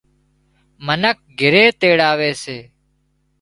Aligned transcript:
منک 0.85 1.17
گھِري 1.39 1.65
تيڙاوي 1.79 2.31
سي 2.43 2.57